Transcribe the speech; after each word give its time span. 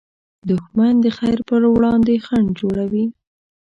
دښمن 0.49 0.93
د 1.01 1.05
خیر 1.17 1.39
پر 1.47 1.61
وړاندې 1.73 2.23
خنډ 2.25 2.47
جوړوي 2.59 3.05